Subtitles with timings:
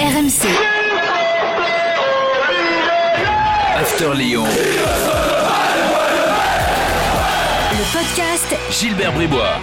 [0.00, 0.48] RMC.
[3.76, 4.46] After Lyon.
[7.72, 9.60] Le podcast Gilbert Bribois.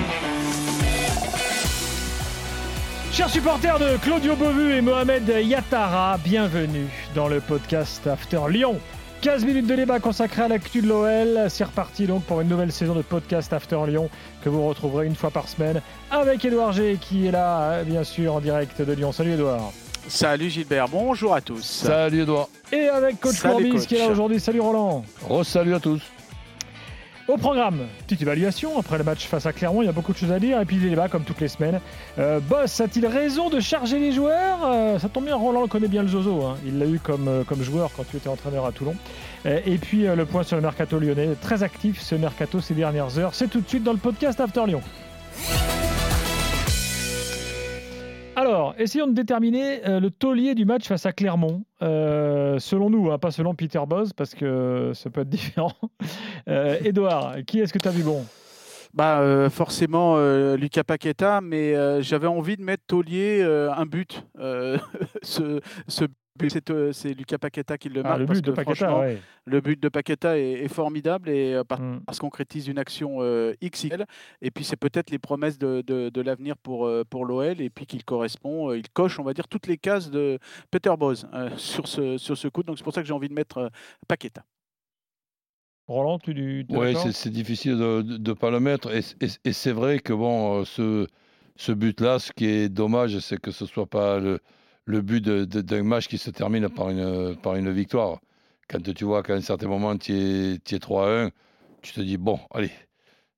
[3.11, 6.85] Chers supporters de Claudio Bovu et Mohamed Yattara, bienvenue
[7.15, 8.79] dans le podcast After Lyon.
[9.21, 11.49] 15 minutes de débat consacré à l'actu de l'OL.
[11.49, 14.07] C'est reparti donc pour une nouvelle saison de podcast After Lyon
[14.43, 18.35] que vous retrouverez une fois par semaine avec Edouard G qui est là, bien sûr,
[18.35, 19.11] en direct de Lyon.
[19.11, 19.71] Salut Edouard.
[20.07, 21.61] Salut Gilbert, bonjour à tous.
[21.63, 22.47] Salut Edouard.
[22.71, 24.39] Et avec Coach Salut, Corbis qui est là aujourd'hui.
[24.39, 25.03] Salut Roland.
[25.29, 26.01] Re-salut à tous.
[27.27, 30.17] Au programme, petite évaluation après le match face à Clermont, il y a beaucoup de
[30.17, 31.81] choses à dire et puis des débats comme toutes les semaines.
[32.19, 36.03] Euh, Boss a-t-il raison de charger les joueurs Euh, Ça tombe bien, Roland connaît bien
[36.03, 36.55] le Zozo, hein.
[36.65, 38.95] il l'a eu comme, euh, comme joueur quand tu étais entraîneur à Toulon.
[39.45, 42.75] Euh, et puis euh, le point sur le mercato lyonnais, très actif ce mercato ces
[42.75, 44.81] dernières heures, c'est tout de suite dans le podcast After Lyon.
[48.37, 51.63] Alors, essayons de déterminer euh, le taulier du match face à Clermont.
[51.81, 55.73] Euh, selon nous, hein, pas selon Peter Boz, parce que ça peut être différent.
[56.47, 58.23] Euh, Edouard, qui est-ce que tu as vu bon?
[58.93, 63.85] Bah euh, forcément euh, Lucas Paqueta, mais euh, j'avais envie de mettre Taulier euh, un
[63.85, 64.23] but.
[64.39, 64.77] Euh,
[65.23, 65.59] ce,
[65.89, 66.15] ce but,
[66.49, 68.75] c'est, euh, c'est Lucas Paqueta qui le marque Ah, Le parce but de que Paqueta,
[68.87, 69.21] franchement, ouais.
[69.45, 71.99] le but de Paqueta est, est formidable et euh, Mm.
[72.05, 74.05] parce qu'on concrétise une action euh, XXL.
[74.41, 77.69] Et puis c'est peut-être les promesses de, de- de l'avenir pour, euh, pour l'OL et
[77.69, 80.39] puis qu'il correspond, euh, il coche, on va dire, toutes les cases de
[80.71, 82.63] Peter Boz euh, sur, ce, sur ce coup.
[82.63, 83.69] Donc c'est pour ça que j'ai envie de mettre euh,
[84.07, 84.43] Paqueta.
[85.87, 88.93] Roland, tu, tu d'accord c'est c'est difficile de ne pas le mettre.
[88.93, 91.07] Et, et- et c'est vrai que bon, ce,
[91.55, 94.39] ce but-là, ce qui est dommage, c'est que ce ne soit pas le,
[94.87, 98.19] le but de- de- d'un match qui se termine par une, par une victoire.
[98.69, 101.29] Quand tu vois qu'à un certain moment, tu es, es 3-1,
[101.81, 102.71] tu te dis, bon, allez,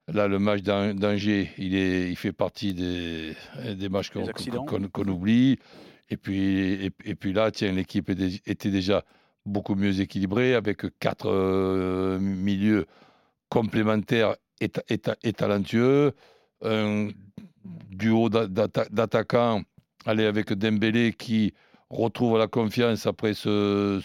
[0.08, 3.36] là, le match d'An- d'Angers, il, est- il fait partie des,
[3.76, 4.12] des matchs
[4.92, 5.58] qu'on oublie.
[6.12, 6.40] Et puis,
[6.86, 9.04] et, et puis là, tiens, l'équipe était- déjà
[9.46, 12.86] beaucoup mieux équilibrée avec quatre euh, milieux
[13.50, 16.14] complémentaires et, ta- et ta- et talentueux.
[16.64, 17.10] Un
[17.90, 19.62] duo d'a- d'atta- d'attaquants,
[20.10, 21.54] allez, avec Dembélé qui
[21.90, 24.02] retrouve la confiance après ce,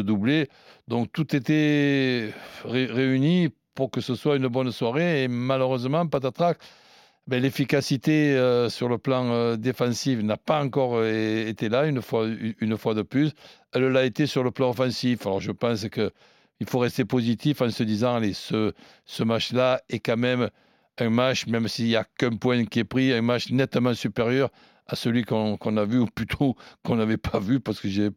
[0.00, 0.48] doublé.
[0.88, 2.32] Donc tout était
[2.64, 5.24] ré- réuni pour que ce soit une bonne soirée.
[5.24, 6.58] Et malheureusement, patatrac,
[7.26, 12.02] ben, l'efficacité euh, sur le plan euh, défensif n'a pas encore euh, été là une
[12.02, 12.26] fois,
[12.60, 13.32] une fois de plus.
[13.72, 15.26] Elle l'a été sur le plan offensif.
[15.26, 16.10] Alors je pense que
[16.58, 18.72] il faut rester positif en se disant, allez, ce,
[19.06, 20.50] ce match-là est quand même
[20.98, 24.50] un match, même s'il n'y a qu'un point qui est pris, un match nettement supérieur
[24.90, 28.10] à celui qu'on a vu, ou plutôt qu'on n'avait pas vu, parce que j'ai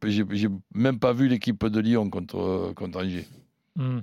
[0.73, 3.27] même pas vu l'équipe de Lyon contre, euh, contre Angers.
[3.75, 3.99] Hmm.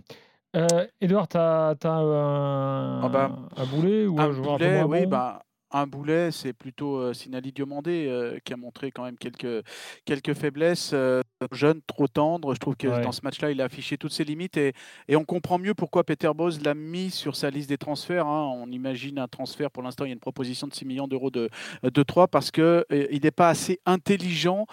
[0.56, 4.64] Euh, Edouard, tu as, un, Ah bah, un boulet ou un, Un joueur un peu
[4.64, 5.10] boulet, moins oui, bon?
[5.10, 5.42] bah,
[5.72, 9.64] un boulet, c'est plutôt euh, Sinali Diomandé euh, qui a montré quand même quelques,
[10.04, 10.91] quelques faiblesses.
[10.92, 11.22] euh,
[11.53, 12.53] jeune, trop tendre.
[12.54, 13.00] Je trouve que Ouais.
[13.03, 14.72] dans ce match-là, il a affiché toutes ses limites et,
[15.09, 18.26] et on comprend mieux pourquoi Peter Bose l'a mis sur sa liste des transferts.
[18.26, 18.53] hein.
[18.56, 21.30] On imagine un transfert, pour l'instant, il y a une proposition de 6 millions d'euros
[21.30, 21.48] de,
[21.82, 24.66] de 3 parce qu'il il n'est pas assez intelligent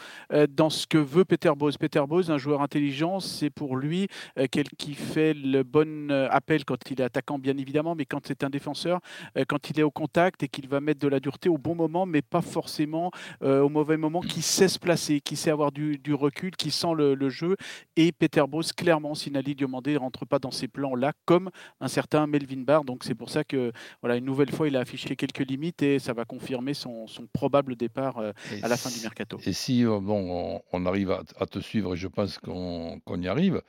[0.50, 1.78] dans ce que veut Peter Bose.
[1.78, 4.08] Peter Bose, un joueur intelligent, c'est pour lui
[4.52, 8.44] quelqu'un qui fait le bon appel quand il est attaquant, bien évidemment, mais quand c'est
[8.44, 9.00] un défenseur,
[9.48, 12.06] quand il est au contact et qu'il va mettre de la dureté au bon moment,
[12.06, 13.12] mais pas forcément
[13.44, 16.72] euh, au mauvais moment, qui sait se placer, qui sait avoir du, du recul, qui
[16.72, 17.56] sent le, le jeu.
[17.96, 21.50] Et Peter Bose, clairement, Sinali Diomandé ne rentre pas dans ces plans-là, comme
[21.82, 22.84] un certain Melvin Barr.
[22.86, 23.72] Donc c'est pour ça que,
[24.02, 27.28] voilà, une nouvelle fois, il a affiché quelques limites et ça va confirmer son, son
[27.28, 28.32] probable départ euh,
[28.64, 29.38] à la fin du mercato.
[29.46, 33.00] Et si euh, bon, on, on arrive à, à te suivre, et je pense qu'on
[33.06, 33.62] qu'on y arrive,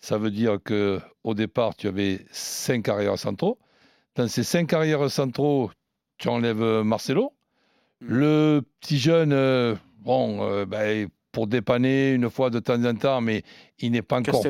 [0.00, 3.58] ça veut dire que au départ, tu avais cinq arrières centraux.
[4.16, 5.70] Dans ces cinq arrières centraux,
[6.20, 7.32] tu enlèves euh, Marcelo.
[8.00, 8.06] Mm.
[8.06, 13.20] Le petit jeune, euh, bon, euh, ben, pour dépanner une fois de temps en temps,
[13.20, 13.42] mais
[13.78, 14.44] il n'est pas encore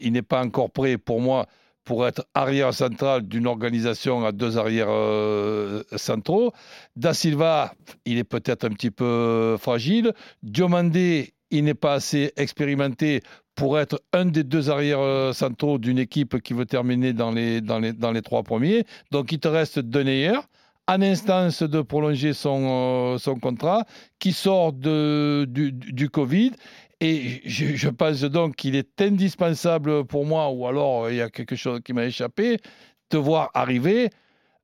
[0.00, 1.46] il n'est pas encore prêt pour moi
[1.84, 6.52] pour être arrière central d'une organisation à deux arrières euh, centraux.
[6.96, 7.74] Da Silva,
[8.04, 10.12] il est peut-être un petit peu fragile.
[10.42, 13.22] Diomandé, il n'est pas assez expérimenté
[13.54, 17.78] pour être un des deux arrières centraux d'une équipe qui veut terminer dans les, dans
[17.78, 18.84] les, dans les trois premiers.
[19.12, 20.40] Donc il te reste Deneyer,
[20.88, 23.84] en instance de prolonger son, euh, son contrat,
[24.18, 26.52] qui sort de, du, Covid.
[27.00, 31.28] Et je, je pense donc qu'il est indispensable pour moi, ou alors il y a
[31.28, 32.58] quelque chose qui m'a échappé,
[33.10, 34.10] de voir arriver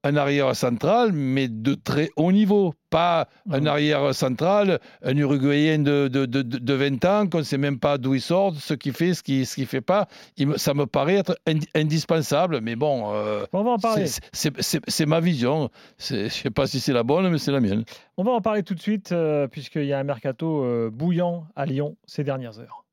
[0.04, 2.74] un arrière central, mais de très haut niveau.
[2.90, 3.66] Pas un Mhm.
[3.68, 7.96] arrière central, un Uruguayen de, de, de, de 20 ans, qu'on ne sait même pas
[7.98, 10.08] d'où il sort, ce qu'il fait, ce qu'il ne ce fait pas.
[10.36, 14.06] Il ça me paraît être indi- indispensable, mais bon, euh, On va en parler.
[14.32, 15.70] c'est- ma vision.
[15.98, 17.84] Je ne sais pas si c'est la bonne, mais c'est la mienne.
[18.18, 21.46] On va en parler tout de suite, euh, puisqu'il y a un mercato euh, bouillant
[21.56, 22.84] à Lyon ces dernières heures.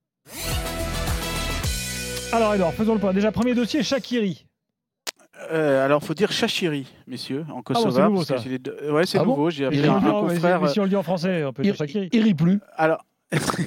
[2.32, 3.12] Alors, Edouard, faisons le point.
[3.14, 4.46] Déjà, premier dossier, Shakiri.
[5.52, 7.92] Euh, alors, faut dire Chachiri, messieurs, en Ah bon, Kosovo.
[7.92, 8.38] c'est nouveau, ça.
[8.38, 9.50] c'est les deux- Ouais, c'est Ah bon nouveau.
[9.50, 10.70] J'ai Mais appelé un, un confrère.
[10.70, 12.10] si on le dit en français, on peut dire Shakiri.
[12.12, 12.60] il rit plus.
[12.78, 13.04] Alors,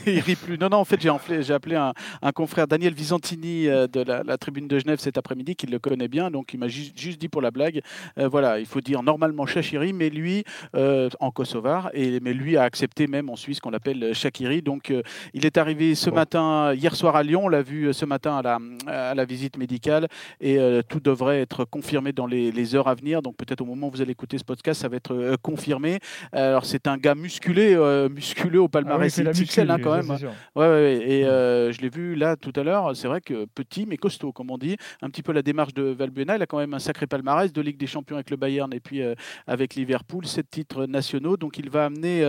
[0.07, 0.59] il rit plus.
[0.59, 4.37] Non, non, en fait, j'ai appelé un, un confrère, Daniel Visantini, euh, de la, la
[4.37, 6.31] tribune de Genève cet après-midi, qui le connaît bien.
[6.31, 7.81] Donc, il m'a ju- juste dit pour la blague,
[8.19, 10.43] euh, voilà, il faut dire normalement Chachiri, mais lui,
[10.75, 14.63] euh, en kosovar, et, mais lui a accepté même en Suisse qu'on l'appelle euh, Shakiri.
[14.63, 16.17] Donc, euh, il est arrivé ce Bon.
[16.17, 17.43] matin, hier soir à Lyon.
[17.45, 20.09] On l'a vu euh, ce matin à la, à la visite médicale,
[20.41, 23.23] et euh, tout devrait être confirmé dans les, les heures à venir.
[23.23, 26.01] Donc, peut-être au moment où vous allez écouter ce podcast, ça va être euh, confirmé.
[26.33, 29.11] Alors, c'est un gars musculé, euh, musculé au Ah oui,
[29.61, 30.19] muscu, hein, quand même.
[30.19, 30.33] sûr.
[30.55, 31.05] Ouais, ouais, ouais.
[31.09, 32.95] et euh, je l'ai vu là tout à l'heure.
[32.97, 34.77] C'est vrai que petit mais costaud, comme on dit.
[35.01, 36.37] Un petit peu la démarche de Valbuena.
[36.37, 38.81] Il a quand même un sacré palmarès de Ligue des Champions avec le Bayern et
[38.81, 39.15] puis euh,
[39.47, 41.37] avec Liverpool, sept titres nationaux.
[41.37, 42.23] Donc il va amener.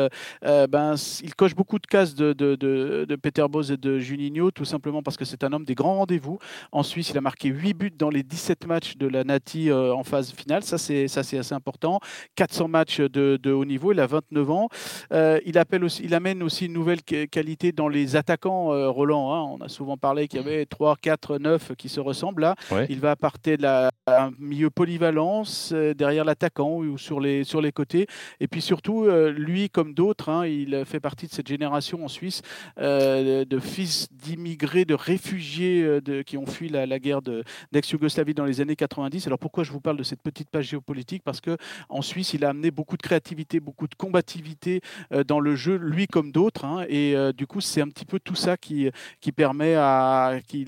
[0.46, 4.00] euh, ben, il coche beaucoup de cases de, de, de, de Peter Bosz et de
[4.00, 6.40] Juninho, tout simplement parce que c'est un homme des grands rendez-vous.
[6.72, 10.04] En Suisse, il a marqué 8 buts dans les 17 matchs de la Nati en
[10.04, 10.64] phase finale.
[10.64, 12.00] Ça, c'est ça, c'est assez important.
[12.36, 13.92] 400 matchs de, de haut niveau.
[13.92, 14.70] Il a 29 ans.
[15.46, 19.34] Il, appelle aussi, il amène aussi une nouvelle qua- qualité dans les attaquants, euh, Roland.
[19.34, 19.58] hein.
[19.60, 22.42] On a souvent parlé qu'il y avait 3, 4, 9 qui se ressemblent.
[22.42, 22.88] Là, Ouais.
[22.90, 27.62] il va apporter de la, un milieu polyvalence euh, derrière l'attaquant ou sur les, sur
[27.62, 28.08] les côtés.
[28.40, 32.08] Et puis surtout, euh, lui, comme d'autres, hein, il fait partie de cette génération en
[32.10, 32.42] Suisse
[32.80, 38.34] euh, de fils d'immigrés, de réfugiés euh, de- qui ont fui la, guerre de- d'ex-Yougoslavie
[38.34, 39.26] dans les années 90.
[39.28, 41.24] Alors pourquoi je vous parle de cette petite page géopolitique?
[41.24, 41.56] Parce que
[41.88, 44.82] en Suisse, il a amené beaucoup de créativité, beaucoup de combativité
[45.28, 46.66] dans le jeu, lui comme d'autres.
[46.66, 46.86] hein.
[46.90, 48.90] et du coup, c'est un petit peu tout ça qui,
[49.22, 50.66] qui permet à, qui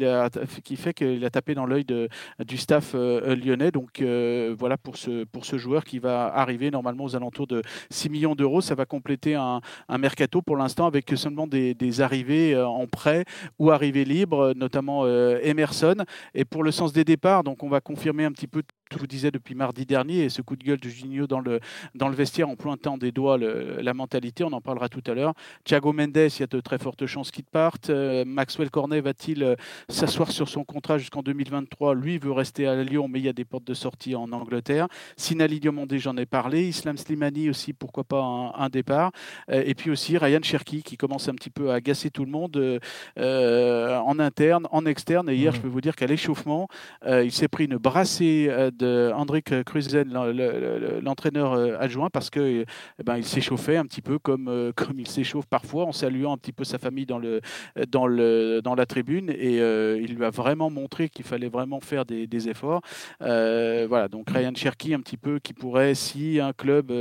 [0.77, 2.95] fait qu'il a tapé dans l'œil du staff
[3.33, 3.71] lyonnais.
[3.71, 7.61] Donc euh, voilà pour ce, pour ce joueur qui va arriver normalement aux alentours de
[7.89, 8.61] 6 millions d'euros.
[8.61, 12.87] Ça va compléter un, un mercato pour l'instant avec seulement des, des arrivées euh, en
[12.87, 13.25] prêt
[13.57, 15.95] ou arrivées libres, notamment euh, Emerson.
[16.33, 18.61] Et pour le sens des départs, donc on va confirmer un petit peu
[18.91, 21.59] je vous disais depuis mardi dernier et ce coup de gueule de Juninho dans le,
[21.95, 25.13] dans le vestiaire en pointant des doigts le- la mentalité, on en parlera tout à
[25.15, 25.33] l'heure.
[25.63, 27.89] Thiago Mendes, il y a de très fortes chances qu'il parte.
[27.89, 29.55] Euh, Maxwell Cornet va-t-il euh,
[29.89, 33.33] s'asseoir sur son contrat jusqu'en 2023 Lui veut rester à Lyon, mais il y a
[33.33, 34.87] des portes de sortie en Angleterre.
[35.17, 36.67] Sinali Diomandé, j'en ai parlé.
[36.67, 39.11] Islam Slimani aussi, pourquoi pas un, un départ.
[39.49, 42.31] Euh, et puis aussi Ryan Cherki qui commence un petit peu à agacer tout le
[42.31, 42.79] monde
[43.17, 45.29] euh, en interne, en externe.
[45.29, 45.57] Et hier, Mhm.
[45.57, 46.67] je peux vous dire qu'à l'échauffement,
[47.07, 52.65] il s'est pris une brassée de Hendrik le- l'entraîneur euh, adjoint, parce que euh,
[52.99, 56.33] eh ben, il s'échauffait un petit peu comme, euh, comme il s'échauffe parfois, en saluant
[56.33, 57.41] un petit peu sa famille dans, le,
[57.89, 59.29] dans, le, dans la tribune.
[59.29, 62.81] Et euh, il lui a vraiment montré qu'il fallait vraiment faire des, des efforts.
[63.21, 66.91] Euh, voilà, donc Ryan Cherky, un petit peu, qui pourrait, si un club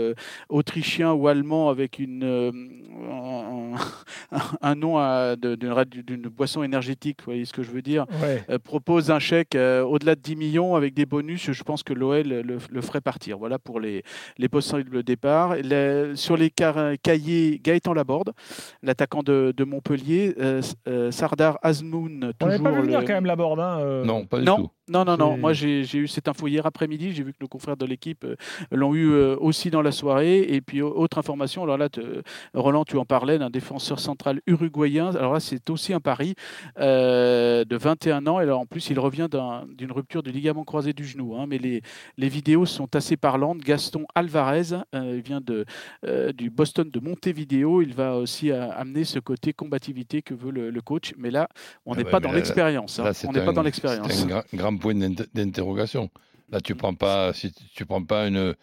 [0.49, 2.25] autrichien ou allemand avec une,
[3.11, 3.75] un,
[4.63, 4.99] un nom
[5.87, 8.59] d'une boisson énergétique, vous voyez ce que je veux dire Ouais.
[8.59, 12.43] propose un chèque au-delà de 10 millions avec des bonus, je pense que l'OL le,
[12.43, 13.37] le ferait partir.
[13.39, 14.05] Voilà pour les,
[14.39, 15.57] les possibles départs.
[16.15, 18.33] Sur les car- cahiers, Gaëtan Laborde,
[18.83, 23.07] l'attaquant de, de Montpellier, euh, euh, Sardar Azmoun, On n'avait toujours pas vu venir le-
[23.07, 23.61] quand même la borde.
[23.61, 24.05] Hein, euh.
[24.05, 24.71] Non, pas du non, tout.
[24.89, 25.37] Non, non, non.
[25.39, 27.13] Moi, j'ai eu cette info hier après-midi.
[27.13, 28.37] J'ai vu que nos confrères de l'équipe euh,
[28.71, 30.41] l'ont eu euh, aussi dans la soirée.
[30.43, 32.23] Et puis, au- autre information, alors là, te-
[32.53, 35.15] Roland, tu en parlais, d'un défenseur central uruguayen.
[35.17, 36.35] Alors là, c'est aussi un pari
[36.81, 38.41] euh, de 21 ans.
[38.41, 41.37] Et alors, en plus, il revient d'un- d'une rupture du ligament croisé du genou.
[41.37, 41.47] hein.
[41.49, 41.81] Mais les,
[42.19, 43.59] les vidéos sont assez parlantes.
[43.59, 45.65] Gaston Alvarez, il vient de,
[46.33, 47.81] du Boston de Montevideo.
[47.83, 51.15] Il va aussi amener ce côté combativité que veut le, le coach.
[51.17, 51.49] Mais là,
[51.87, 52.99] on Ah n'est ouais, pas dans là- l'expérience.
[52.99, 53.05] hein.
[53.05, 54.27] Là, On n'est pas dans l'expérience.
[54.77, 56.11] Point d'int- d'interrogation.
[56.51, 58.55] Là, tu prends pas, si tu- prends pas une,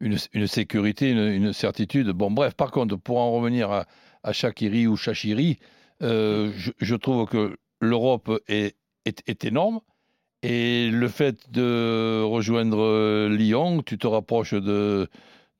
[0.00, 2.08] une, sécurité, une, certitude.
[2.08, 3.86] Bon, bref, par contre, pour en revenir à,
[4.22, 5.58] à Shakiri ou Shachiri,
[6.02, 9.80] euh, je, trouve que l'Europe est, est, énorme.
[10.42, 15.08] Et le fait de rejoindre Lyon, tu te rapproches de,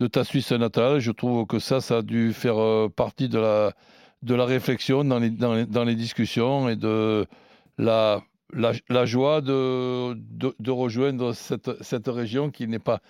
[0.01, 1.01] de ta Suisse natale.
[1.01, 3.73] Je trouve que ça, ça a dû faire euh, partie de la,
[4.23, 7.27] de la réflexion dans les, dans les discussions et de
[7.77, 13.01] la, la, la joie de, de, de rejoindre cette, cette région qui n'est pas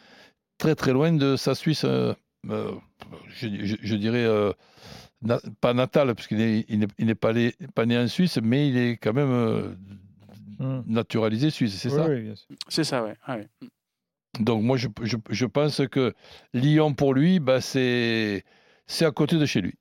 [0.59, 2.13] très très loin de sa Suisse, euh,
[2.51, 2.73] euh,
[3.29, 4.53] je, je- je dirais, euh,
[5.23, 8.77] na- pas natale, parce qu'il n'est il pas, né- pas né en Suisse, mais il
[8.77, 9.75] est quand même euh,
[10.61, 10.83] Hum.
[10.89, 12.09] naturalisé suisse, c'est Oui, ça?
[12.09, 12.49] oui, bien sûr.
[12.69, 13.15] C'est ça, ouais.
[13.25, 13.49] Ah ouais.
[14.41, 16.13] Donc moi, je, je- je pense que
[16.53, 18.45] Lyon, pour lui, bah, c'est
[18.89, 19.75] c'est à côté de chez lui.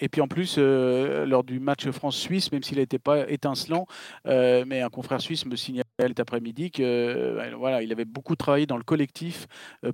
[0.00, 3.86] Et puis en plus, euh, lors du match France-Suisse, même s'il n'était pas étincelant,
[4.26, 8.36] euh, mais un confrère suisse me signalait cet après-midi que euh, voilà, il avait beaucoup
[8.36, 9.46] travaillé dans le collectif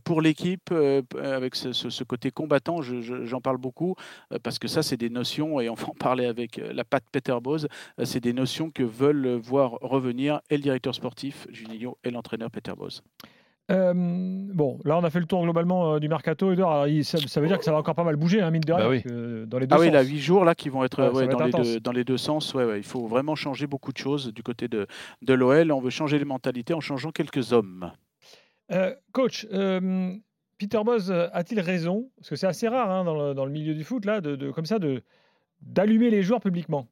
[0.04, 0.70] pour l'équipe,
[1.22, 2.82] avec ce, côté combattant.
[2.82, 3.94] je- je- J'en parle beaucoup
[4.42, 7.36] parce que ça, c'est des notions, et on va en parler avec la patte Peter
[7.42, 7.68] Bose,
[8.04, 12.72] c'est des notions que veulent voir revenir et le directeur sportif, Juninho, et l'entraîneur Peter
[12.76, 13.02] Bose.
[13.70, 16.52] Euh, bon, là, on a fait le tour globalement euh, du mercato.
[16.52, 16.72] Edouard.
[16.72, 18.62] Alors, il- ça, ça veut dire que ça va encore pas mal bouger, hein, mine
[18.62, 19.02] de rien, Bah oui.
[19.02, 19.94] que dans les deux Ah oui, sens.
[19.94, 21.80] là, huit jours là qui vont être Ouais, ça ouais, va dans, être les deux,
[21.80, 22.52] dans les deux sens.
[22.54, 24.86] Ouais, ouais, il faut vraiment changer beaucoup de choses du côté de,
[25.22, 25.70] de l'OL.
[25.72, 27.92] On veut changer les mentalités en changeant quelques hommes.
[28.72, 30.14] Euh, coach, euh,
[30.58, 32.10] Peter euh, a-t-il raison?
[32.16, 34.36] Parce que c'est assez rare hein, dans, le, dans le milieu du foot, là, de,
[34.36, 35.02] de- comme ça, de
[35.62, 36.86] d'allumer les joueurs publiquement.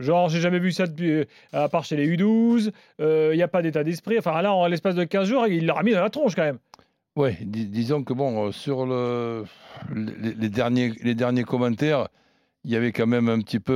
[0.00, 3.48] Genre, j'ai jamais vu ça depuis, euh, à part chez les U12, il n'y a
[3.48, 4.18] pas d'état d'esprit.
[4.18, 6.42] Enfin, là, en l'espace de 15 jours, il leur a mis dans la tronche quand
[6.42, 6.58] même.
[7.16, 9.44] Dis- disons que bon, euh, sur le,
[9.94, 12.08] les, derniers, commentaires,
[12.64, 13.72] il y avait quand même un petit peu,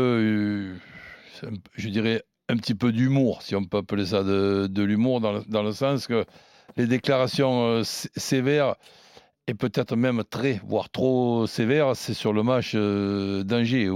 [1.45, 5.63] euh, je dirais, un petit peu d'humour, si on peut appeler ça de, l'humour, dans
[5.63, 6.25] le, sens que
[6.77, 8.75] les déclarations sé- sévères,
[9.47, 13.89] et peut-être même très, voire trop sévères, c'est sur le match d'Angers,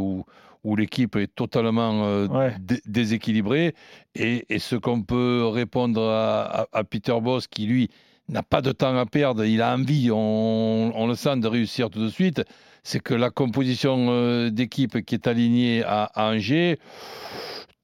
[0.64, 2.54] où l'équipe est totalement euh, Ouais.
[2.87, 3.75] déséquilibrée.
[4.14, 7.88] Et, et ce qu'on peut répondre à, à- à Peter Boss, qui lui
[8.28, 11.90] n'a pas de temps à perdre, il a envie, on, on le sent, de réussir
[11.90, 12.42] tout de suite,
[12.85, 16.78] c'est que la composition euh, d'équipe qui est alignée à, à Angers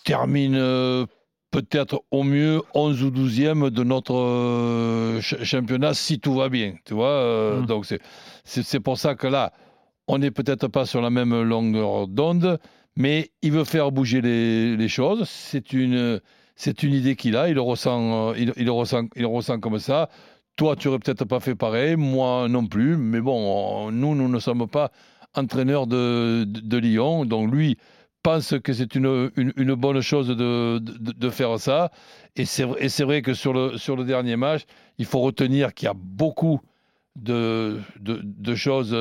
[0.04, 1.06] termine euh,
[1.50, 6.74] peut-être au mieux 11 ou 12e de notre euh, ch- championnat si tout va bien.
[6.84, 7.66] Tu vois euh, Mm.
[7.66, 8.00] Donc c'est
[8.44, 9.52] c'est pour ça que là,
[10.08, 12.58] on n'est peut-être pas sur la même longueur d'onde,
[12.96, 15.28] mais il veut faire bouger les, choses.
[15.28, 16.20] C'est une,
[16.56, 20.08] c'est une idée qu'il a, il le, ressent, euh, il, ressent, il ressent comme ça.
[20.56, 24.28] Toi, tu aurais peut-être pas fait pareil, moi non plus, mais bon, on- nous, nous
[24.28, 24.90] ne sommes pas
[25.34, 27.76] entraîneurs de, de, Lyon, donc lui
[28.22, 31.92] pense que c'est une, une, bonne chose de, de, faire ça.
[32.34, 32.64] Et c'est
[33.04, 34.62] vrai, que sur le, sur le dernier match,
[34.98, 36.60] il faut retenir qu'il y a beaucoup
[37.14, 38.92] de, de, de choses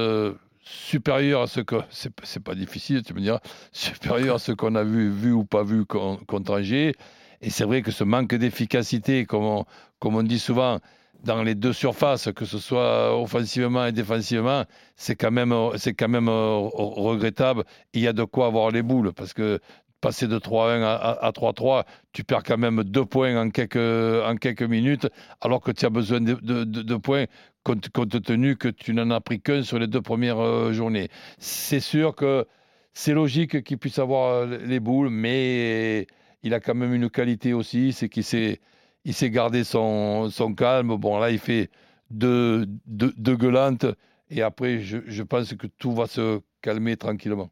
[0.70, 1.76] supérieures à ce que.
[1.90, 3.40] C'est, pas difficile, tu me diras,
[3.72, 6.94] supérieures à ce qu'on a vu, vu ou pas vu con- contre Angers.
[7.42, 9.66] Et c'est vrai que ce manque d'efficacité, comme on,
[10.00, 10.80] comme on dit souvent,
[11.24, 16.10] dans les deux surfaces, que ce soit offensivement et défensivement, c'est quand même, c'est quand
[16.10, 17.64] même euh, regrettable.
[17.94, 19.60] Il y a de quoi avoir les boules, parce que
[20.02, 24.62] passer de 3-1 à, à- à 3-3, tu perds quand même deux points en quelques,
[24.62, 25.08] minutes,
[25.42, 27.26] alors que tu as besoin de, points
[27.64, 31.10] compte, tenu que tu n'en as pris qu'un sur les deux premières euh, journées.
[31.40, 32.46] C'est sûr que
[32.94, 36.08] c'est logique qu'il puisse avoir euh, les boules, mais
[36.44, 38.60] il a quand même une qualité aussi, c'est qu'il s'est
[39.06, 40.96] il s'est gardé son, calme.
[40.98, 41.70] Bon, là, il fait
[42.12, 43.86] deux, deux, gueulantes.
[44.30, 47.50] Et après, je pense que tout va se calmer tranquillement.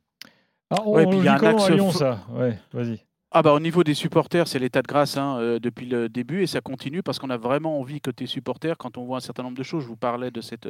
[0.72, 2.26] Ah, on Ouais, puis il y a un axe à Lyon, ça?
[2.30, 3.06] Ouais, vas-y.
[3.38, 6.42] Ah bah au niveau des supporters, c'est l'état de grâce hein, euh, depuis le début
[6.44, 9.44] et ça continue parce qu'on a vraiment envie côté supporters quand on voit un certain
[9.44, 9.84] nombre de choses.
[9.84, 10.70] Je vous parlais de cette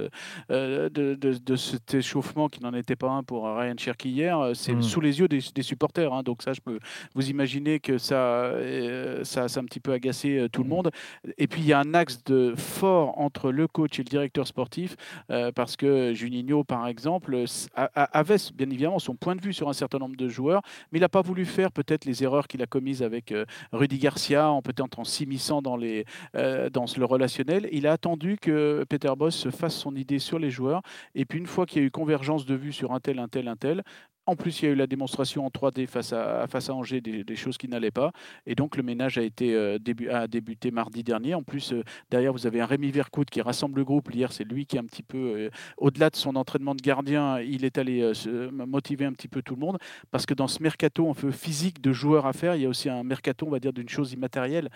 [0.49, 4.39] euh, de, de- de cet échauffement qui n'en était pas un pour Ryan Cherky hier.
[4.39, 4.81] euh, C'est Mm.
[4.81, 6.79] sous les yeux des, des supporters, hein, donc ça je peux
[7.13, 10.67] vous imaginer que ça euh, ça, ça a un petit peu agacé euh, tout le
[10.67, 10.71] Mm.
[10.71, 10.91] monde.
[11.37, 14.47] Et puis il y a un axe de fort entre le coach et le directeur
[14.47, 14.95] sportif
[15.29, 19.41] euh, parce que Juninho par exemple s- a- a- avait bien évidemment son point de
[19.41, 22.23] vue sur un certain nombre de joueurs mais il n'a pas voulu faire peut-être les
[22.23, 27.05] erreurs qu'il a commises avec euh, Rudy Garcia, en peut-être en s'immisçant euh, dans le
[27.05, 27.67] relationnel.
[27.71, 30.81] Il a attendu que Peter Boss se fasse son idée sur les joueurs.
[31.13, 33.27] Et puis une fois qu'il y a eu convergence de vues sur un tel, un
[33.27, 33.83] tel, un tel,
[34.27, 37.57] en plus, il y a eu la démonstration en 3D face à, Angers des, choses
[37.57, 38.11] qui n'allaient pas.
[38.47, 39.77] Et donc, le ménage a, été, euh,
[40.11, 41.35] a débuté mardi dernier.
[41.35, 44.13] En plus, euh, derrière, vous avez un Rémi Vercoute qui rassemble le groupe.
[44.13, 47.39] Hier, c'est lui qui est un petit peu, euh, au-delà de son entraînement de gardien,
[47.39, 48.11] il est allé
[48.51, 49.77] motiver un petit peu tout le monde.
[50.09, 52.69] Parce que dans ce mercato un peu physique de joueurs à faire, il y a
[52.69, 54.69] aussi un mercato, on va dire, d'une chose immatérielle.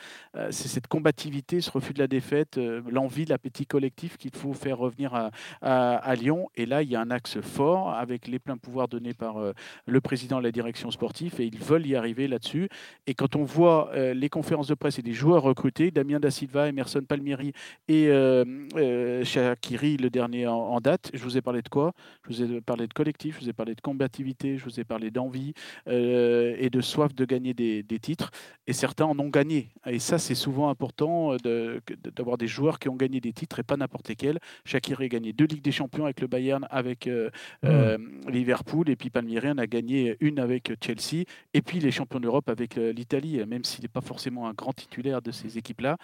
[0.51, 5.13] C'est cette combativité, ce refus de la défaite, l'envie, l'appétit collectif qu'il faut faire revenir
[5.15, 6.50] à- à Lyon.
[6.56, 9.53] Et là, il y a un axe fort avec les pleins pouvoirs donnés par euh,
[9.86, 12.69] le président et la direction sportive et ils veulent y arriver là-dessus.
[13.08, 16.31] Et quand on voit euh, les conférences de presse et les joueurs recrutés, Damien Da
[16.31, 17.53] Silva, Emerson Palmieri
[17.88, 21.93] et euh, Shaqiri, le dernier en, en date, je vous ai parlé de quoi?
[22.27, 24.84] Je vous ai parlé de collectif, je vous ai parlé de combativité, je vous ai
[24.84, 25.53] parlé d'envie
[25.88, 28.31] et de soif de gagner des, des titres.
[28.67, 29.69] Et certains en ont gagné.
[29.86, 31.81] Et ça, c'est souvent important de-
[32.15, 34.39] d'avoir des joueurs qui ont gagné des titres et pas n'importe lesquels.
[34.65, 37.29] Shaqiri a gagné deux Ligues des Champions avec le Bayern, avec euh,
[37.63, 41.91] euh, Liverpool, et puis Palmieri Palmyre en a gagné une avec Chelsea et puis les
[41.91, 45.98] champions d'Europe avec l'Italie, même s'il n'est pas forcément un grand titulaire de ces équipes-là.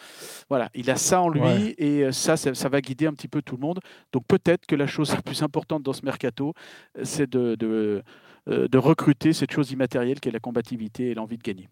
[0.49, 3.55] Voilà, il a ça en lui et ça, ça, va guider un petit peu tout
[3.55, 3.79] le monde.
[4.11, 6.53] Donc peut-être que la chose la plus importante dans ce mercato,
[7.03, 8.03] c'est de,
[8.75, 11.67] recruter cette chose immatérielle qui est la combativité et l'envie de gagner.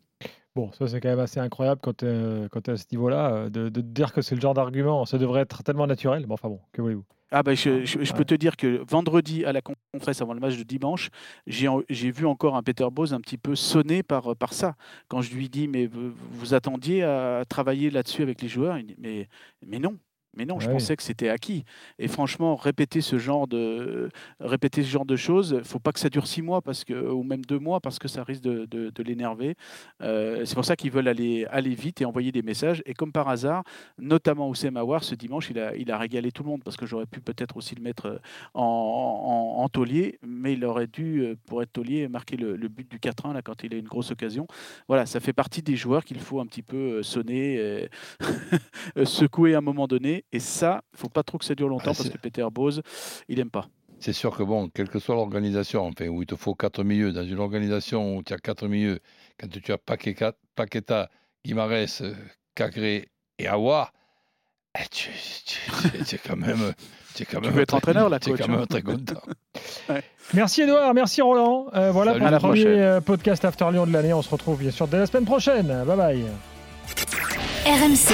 [0.56, 3.82] Bon, ça c'est quand même assez incroyable quand tu es, à ce niveau-là, euh, de,
[3.82, 6.28] dire que c'est le genre d'argument, ça devrait être tellement naturel.
[6.28, 7.06] Bon, enfin bon, que voulez-vous?
[7.32, 8.18] Ah ben je, je- je Ouais.
[8.20, 11.10] peux te dire que vendredi à la conférence avant le match de dimanche,
[11.48, 14.76] j'ai vu encore un Peter Bose un petit peu sonné par, par ça.
[15.08, 18.86] Quand je lui dis mais vous, vous attendiez à travailler là-dessus avec les joueurs, il
[18.86, 19.28] dit mais,
[19.66, 19.98] mais non.
[20.36, 20.74] Mais non, je Ouais.
[20.74, 21.64] pensais que c'était acquis.
[22.00, 24.10] Et franchement, répéter ce genre de,
[24.40, 27.24] répéter ce genre de choses, faut pas que ça dure six mois parce que, ou
[27.24, 29.56] même deux mois parce que ça risque de, de- de l'énerver.
[30.02, 32.82] Euh, c'est pour ça qu'ils veulent aller, aller vite et envoyer des messages.
[32.86, 33.64] Et comme par hasard,
[34.00, 36.86] notamment Oussem Aouar, ce dimanche, il a, il a régalé tout le monde parce que
[36.86, 38.18] j'aurais pu peut-être aussi le mettre euh,
[38.56, 38.64] en,
[39.60, 42.90] en, en taulier, mais il aurait dû, euh, pour être taulier, marquer le, le but
[42.90, 44.48] du 4-1 là, quand il a une grosse occasion.
[44.88, 47.88] Voilà, ça fait partie des joueurs qu'il faut un petit peu sonner,
[49.06, 50.23] secouer à un moment donné.
[50.32, 52.82] Et ça, il faut pas trop que ça dure longtemps Ah, parce que Peter Bose,
[53.30, 53.68] il aime pas.
[54.00, 57.14] C'est sûr que bon, quelle que soit l'organisation, enfin, où il te faut quatre milieux,
[57.14, 59.00] dans une organisation où tu as quatre milieux,
[59.40, 61.10] quand tu as Paqueta, Paqueta
[61.46, 62.14] Guimarães, euh,
[62.56, 63.08] Cacré
[63.40, 63.94] et Aouar,
[64.78, 65.10] eh, tu,
[65.46, 65.60] tu-
[65.92, 66.74] tu- tu es quand même.
[67.16, 68.66] Tu es quand Tu même veux être très- entraîneur, là, Tu es quand même hein.
[68.68, 69.22] très content.
[70.34, 71.68] Merci Edouard, merci Roland.
[71.76, 72.20] Euh, voilà Salut.
[72.22, 72.80] pour le la premier prochaine.
[72.80, 74.14] euh, podcast After Lyon de l'année.
[74.14, 75.68] On se retrouve bien sûr dès la semaine prochaine.
[75.86, 76.26] Bye bye.
[77.66, 78.14] RMC,